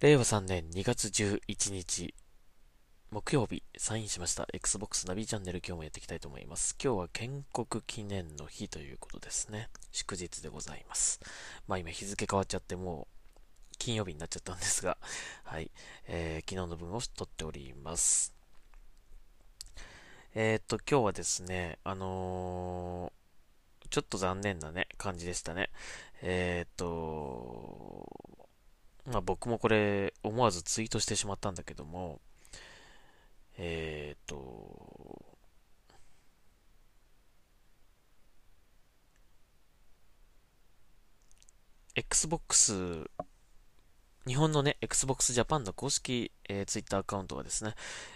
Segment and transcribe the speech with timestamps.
[0.00, 2.14] 令和3年2月11日、
[3.10, 6.74] 木曜日、サインしました Xbox ナビチャンネル今日もやっていきたいと思います。
[6.82, 9.68] 今日は建国記念の日ということですね。
[9.92, 11.20] 祝日でございます。
[11.68, 14.96] まあ今日付変わっちゃってもう金曜日になっちゃったんですが、
[15.44, 15.70] はい、
[16.06, 18.32] えー、昨日の分を撮っております。
[20.34, 25.68] えー、っと、今日はですね、あのー、ちょっと残念なね、感じでしたね。
[26.22, 28.40] えー、っと、
[29.10, 32.20] まあ僕もこれ思わずツイートしてしまったんだけども、
[33.58, 35.20] えっ、と、
[41.94, 43.10] Xbox、
[44.26, 47.74] 日本のね、Xbox Japan の公式、えー、Twitter アカウントはですね、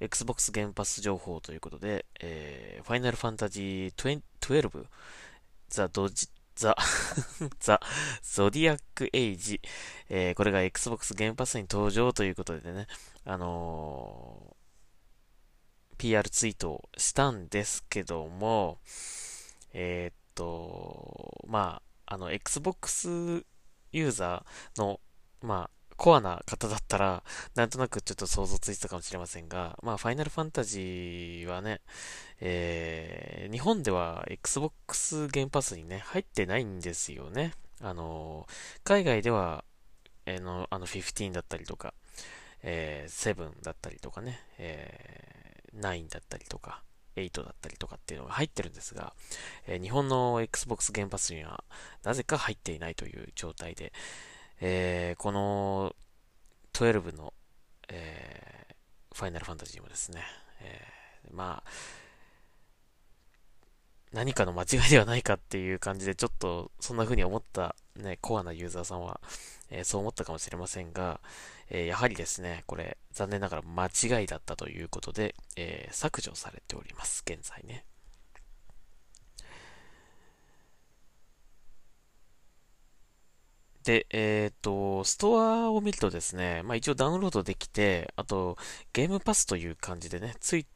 [0.00, 4.86] Xbox 原発情報ということで、えー、Final Fantasy 12
[5.68, 6.74] The Dodge ザ、
[7.60, 7.80] ザ、
[8.22, 9.60] ゾディアックエイジ。
[10.08, 12.86] えー、これが Xbox 原発に登場ということでね、
[13.24, 18.80] あのー、PR ツイートをしたんですけども、
[19.72, 23.44] えー、っと、まあ、あの、Xbox
[23.92, 25.00] ユーザーの、
[25.42, 27.22] まあ、コアな方だったら、
[27.54, 31.80] なんとなくちょっと想像ついてたかもしれませんが、まあ、ファイナルファンタジーはね、
[32.40, 37.54] えー、日本では Xbox ゲームパスにね、入ってないんですよね。
[37.80, 38.46] あの、
[38.84, 39.64] 海外では、
[40.26, 41.94] えー、の、あの15だったりとか、
[42.62, 46.82] えー、7だったりとかね、えー、9だったりとか、
[47.16, 49.14] 8だったりとかっていうのが入ってるんですが、
[49.66, 51.64] えー、日本の Xbox ゲームパスには
[52.02, 53.92] なぜか入っていないという状態で、
[54.60, 55.94] えー、この
[56.72, 57.32] 12の、
[57.88, 60.22] えー、ファイナルファンタジーもですね、
[60.60, 61.70] えー、まあ、
[64.12, 69.20] 何かの間違いではないかっていう感じで、ちょっとそんな風に思ったね、コアなユーザーさんは、
[69.70, 71.20] えー、そう思ったかもしれませんが、
[71.68, 77.84] えー、やはりですね、これ、残念ながら間違いだったということで、えー、削除されております、現在ね。
[83.86, 88.58] で、えっ、ー、と、ストアを見るとですね、まあ一応ダウンロードできて、あと、
[88.92, 90.66] ゲームパスという感じでね、つい、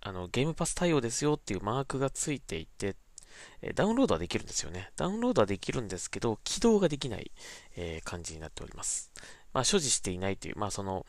[0.00, 2.96] あの、ゲームパス対応ですよっていうマークがついていて、
[3.60, 4.90] えダウンロードはできるんですよね。
[4.96, 7.30] ダウンロードはできるんですけど、起動ができない、
[7.76, 9.12] えー、感じになっております。
[9.52, 11.04] まあ、所持していないという、まあ、その、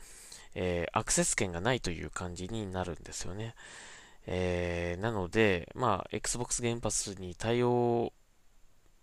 [0.54, 3.54] えー、アクセス権がないという感じになるんですよね。
[4.26, 8.12] えー、なので、まあ、Xbox ゲームパスに対応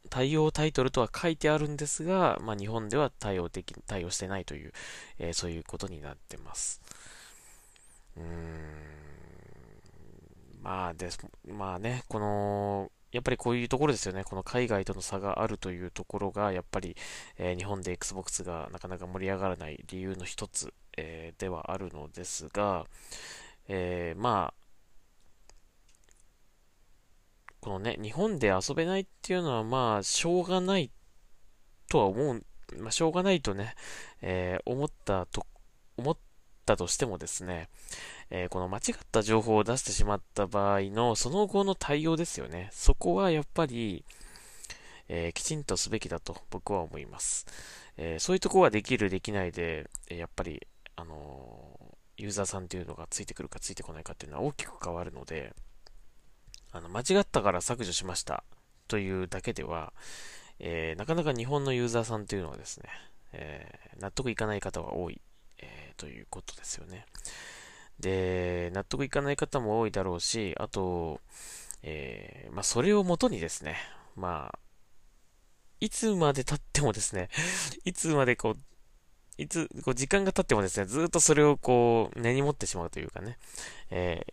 [0.09, 4.73] 対応タイトルとは書いてあるんですが、まあ、日本では対応でき、対応してないという、
[5.19, 6.81] えー、そういうことになってます。
[8.17, 8.99] うーん。
[10.61, 14.23] まあです、まあね、この、やっぱりこういうところですよね。
[14.23, 16.95] この海外との差があるというところが、やっぱり、
[17.37, 22.85] えー、日本で Xbox がなかなか盛り上がらない理由の一つ、えー、ではあるのですが、
[23.67, 24.58] え、まあ、
[27.61, 30.91] このね、日本で遊べないっていうのはまあ、しょうがない
[31.89, 32.43] とは思う、
[32.77, 33.75] まあ、しょうがないとね、
[34.21, 35.45] えー、思ったと、
[35.97, 36.17] 思っ
[36.65, 37.69] たとしてもですね、
[38.29, 42.69] えー、この間違った情報を出してしまった場合のその後の対応ですよね。
[42.71, 44.05] そこはやっぱり、
[45.09, 47.45] えー、きちんとすべきだと僕は思います。
[47.97, 50.65] えそういうとこはできる、できないで、えやっぱり、
[50.95, 51.77] あの
[52.17, 55.53] ユーザーさんっていうのがついてくるかついてこないかっていうのは大きく変わるので、
[56.71, 58.43] あの、間違ったから削除しました
[58.87, 59.93] というだけでは、
[60.59, 62.89] えー、なかなか日本のユーザーさんというのはですね、
[63.33, 65.21] えー、納得いかない方は多い、
[65.59, 67.05] えー、ということですよね。
[67.99, 71.21] で、納得いかない方も多いだろうし、あと、
[71.81, 73.77] えまあ、それをもとにですね、
[74.15, 74.59] まあ、
[75.81, 77.29] いつまで経ってもですね、
[77.85, 78.57] いつまでこう、
[79.37, 83.37] いつ、こう時間が経ってもですね、ずっとそれをこう、根に持ってしまうというかね、
[83.89, 84.25] え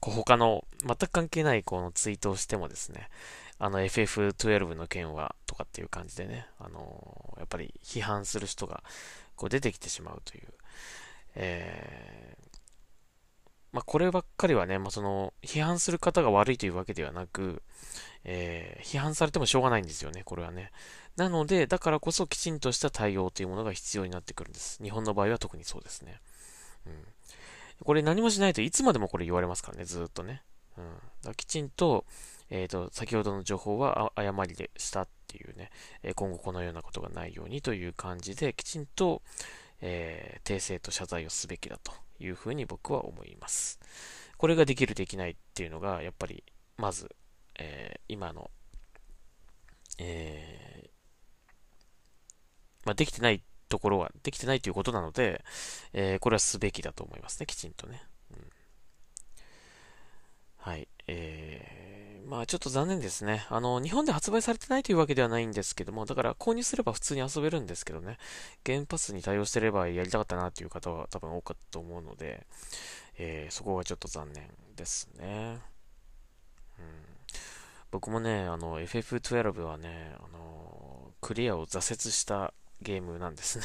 [0.00, 3.08] こう他の全く関係ないこのツイートをしてもですね、
[3.58, 8.82] あの FF12 の件はとかっていう感じでね、あのー、やっぱり批判する人が
[9.34, 10.48] こう出てきてしまうという、
[11.36, 12.46] えー、
[13.72, 17.62] まあ、こればっかりはね、まあ、その、批判する方が悪いというわけではなく、
[18.24, 20.72] えー、批判されてもしょうがないんですよね、これはね。
[21.16, 24.82] なので、だからこそきちんとした対応というものが必要になってくるんです。
[24.82, 26.20] 日本の場合は特にそうですね。
[26.86, 27.04] うん。
[27.84, 30.42] これ何もしないといつまでもこれ言われますからね、ずっとね。
[30.78, 30.84] うん。
[31.22, 32.04] だきちんと、
[32.50, 35.70] えっ、ー、と、先ほどの情報は誤りでしたっていうね、
[36.02, 39.22] え今後このようなことがないようにという感じで、きちんと、
[39.80, 43.80] えー、訂正と謝罪をすべきだというふうに僕は思います。
[44.36, 46.44] これができる、できないっていうのが、やっぱり、
[46.76, 47.14] まず、
[47.58, 48.50] えー、今の、
[49.98, 50.88] えー、
[52.84, 55.44] まあ、できてないところはできてないということなので、
[55.92, 58.02] えー、これはすべきだと思いますね、きちんとね。
[58.30, 58.38] うん、
[60.58, 60.88] はい。
[61.08, 63.46] えー、まあちょっと残念ですね。
[63.48, 68.18] あの、日本で発売されてないというわけではないんですけども、だから購入すれば普通に遊べるんですけどね、
[68.64, 72.46] ゲームパスに対応してればやりたかったなという方は多分多かったと思うので、
[73.18, 75.58] えー、そこがちょっと残念ですね。
[76.78, 76.84] うん、
[77.90, 83.64] 僕もね、あの、FF12 はね、あの、クリアを挫折したゲームなんですね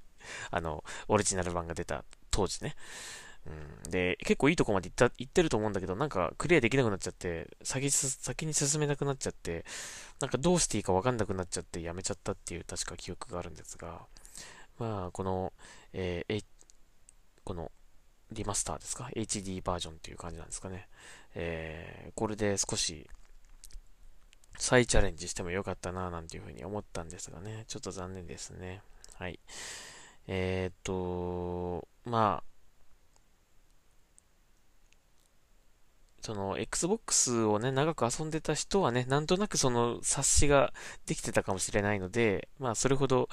[0.50, 2.76] あの、オリジナル版が出た当時ね。
[3.46, 9.64] うん、で、結構いいとこまで行った行ってると思うんだけど、なんかクリアできなくなっちゃって、先先に進めなくなっちゃって、
[10.20, 14.06] なんかどうしていいかわかんなくなっちゃってやめちゃったっていう確か記憶があるんですが、
[14.78, 15.52] まあ、この、
[15.92, 16.44] えー、
[17.44, 17.72] この
[18.30, 20.88] リマスターですか ?HD バージョンっていう感じなんですかね。
[21.34, 23.08] えー、これで少し
[24.60, 28.82] 再チャレンジしてもよかったななんていうふうに思ったんですがね、ちょっと残念ですね。
[29.14, 29.40] はい。
[30.28, 32.50] えー、っと、まあ、
[36.20, 40.74] その Xbox をね、長く遊んでた人はね、なんとなくその察しが
[41.06, 43.30] できてたかもしれないので、まあそれほど、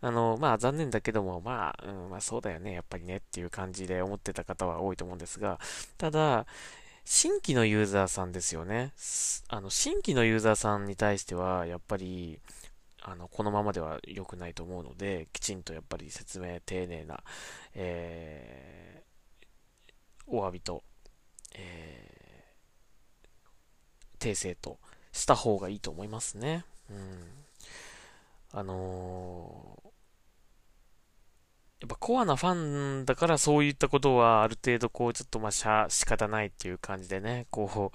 [0.00, 5.60] あの、まあ残念だけども、まあ、うん、まあそうだよね、やっぱりねっていう感じで思ってた方は多いと思うんですが、
[5.98, 6.46] ただ、
[7.04, 8.92] 新規のユーザーさんですよね。
[9.48, 12.40] あの、新規のユーザーさんに対しては、やっぱり、
[13.02, 17.22] あの、このままでは良くないと思うので、きちんとやっぱり説明、丁寧な、
[17.74, 20.82] えー、お詫びと、
[21.54, 22.10] えー
[24.20, 24.78] 訂正と
[25.12, 26.64] した方がいいと思いますね。
[26.90, 26.98] うん。
[28.52, 29.89] あのー、
[31.80, 37.90] やっぱコアなファンだからそういったことはある程度こうちょっとまあしゃ仕方ないっていう感じでね、こ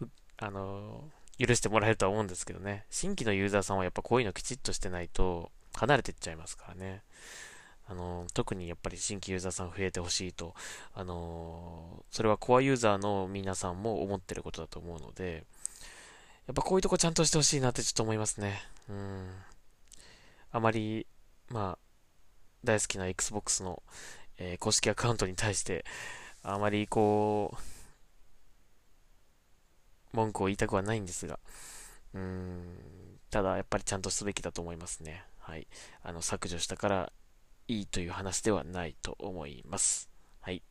[0.00, 1.04] う、あの、
[1.38, 2.84] 許してもらえるとは思うんですけどね。
[2.90, 7.02] 新規のユーザーさんはやっぱこういうのきちっとしてないと離れてっちゃいますからね。
[7.88, 10.54] あの、特にやっぱり新規ユーザーさん増えてほしいと、
[10.94, 15.44] あのそれはコアユーザーの皆さんも思ってることだと思うので、
[16.46, 18.60] やっぱこういうとこちゃんとしてほしいなってちょっと思いますね。
[18.88, 19.28] うん。
[20.52, 21.06] あまり、
[21.48, 21.89] まあ、
[22.64, 23.82] 大好きな Xbox の、
[24.38, 25.84] えー、公式アカウントに対して、
[26.42, 27.54] あまりこ
[30.12, 31.38] う、文句を言いたくはないんですが、
[32.14, 35.24] うーん、ただやっぱりちゃんとすべきだと思いますね。
[35.38, 35.66] はい。
[36.02, 37.12] あの、削除したから
[37.68, 40.10] いいという話ではないと思います。
[40.40, 40.62] はい。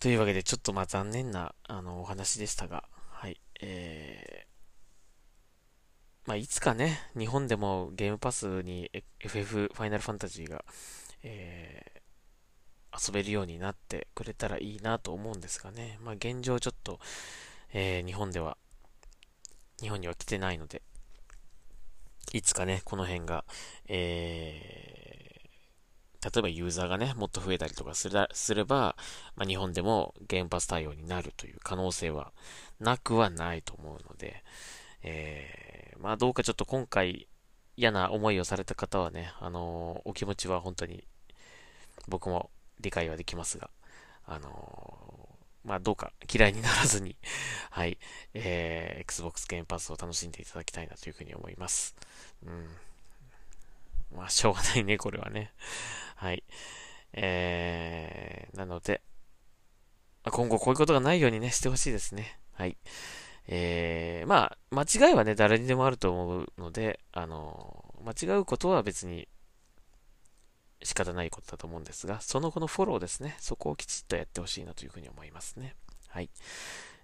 [0.00, 3.40] というわけで、ちょっとまあ残念な、あの、お話でしたが、はい。
[3.60, 4.47] えー、
[6.28, 10.62] まあ、いつかね、日本でもゲームパスに FF ファイナルファンタジーが、
[11.22, 15.98] えー、遊べるようになってくれたらいいなと思うんですがね。
[16.02, 17.00] まあ、現状ちょっと、
[17.72, 18.58] えー、日本では、
[19.80, 20.82] 日本には来てないので、
[22.34, 23.46] いつかね、この辺が、
[23.86, 28.96] えー、例えばユーザーがね、もっと増えたりとかすれば、
[29.34, 32.34] まあ、日本でもゲームパス対応になるという可能性は
[32.80, 34.44] なくはないと思うので、
[35.02, 37.28] えー、まあどうかちょっと今回
[37.76, 41.04] 嫌な思いをされた方はね、あのー、お気持ちは本当に
[42.08, 42.50] 僕も
[42.80, 43.70] 理解はできますが、
[44.26, 47.16] あのー、まあどうか嫌いにならずに
[47.70, 47.98] はい、
[48.34, 51.96] えー、Xbox ゲームパスを楽しんでいただきたいなというふうに思います。
[52.44, 52.68] うん。
[54.16, 55.52] まあしょうがないね、これはね。
[56.16, 56.42] はい。
[57.12, 59.02] えー、なので、
[60.24, 62.38] 今後こういうことがないようにね、してほしいですね。
[62.52, 62.76] はい。
[63.50, 69.26] えー、まあ、間違いはね、誰にでもあると思うので、あの、間違うことは別に
[70.82, 75.74] 仕方ないことだと思うんですが、その後のフォローですね、そこをきちっとやってほしいなというふうに思いますね。
[76.08, 76.30] はい。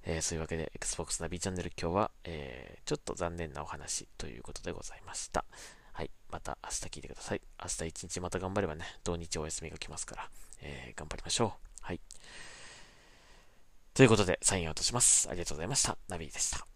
[0.05, 5.47] えー、そういうわけで、Xbox ナビチャンネル今日は、えー、ちょっと残念なお話ということでございました。
[5.95, 6.11] はい。
[6.31, 7.41] また明日聞いてください。
[7.59, 10.29] 明日一日また頑張ればね、土日お休みが来ますから、
[10.61, 11.74] えー、頑張りましょう。
[13.95, 15.29] ということで、サインを落とします。
[15.31, 15.97] ありがとうございました。
[16.09, 16.74] ナビでした。